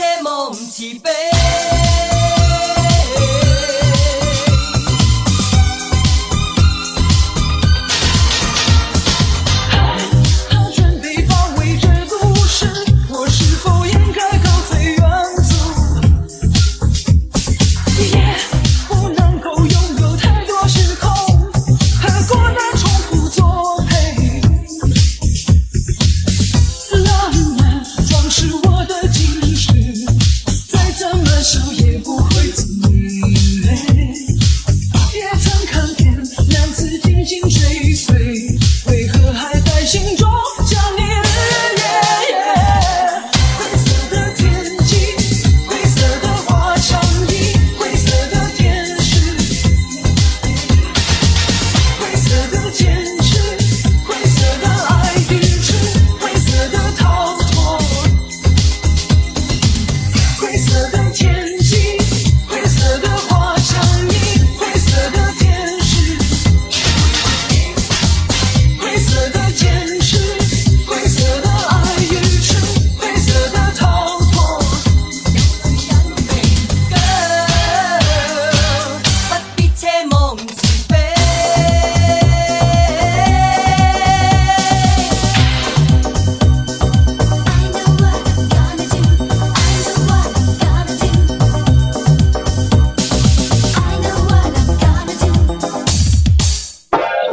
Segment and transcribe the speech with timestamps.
[0.00, 1.10] 且梦慈悲
[37.24, 38.19] 紧紧追随。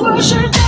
[0.00, 0.67] 我是。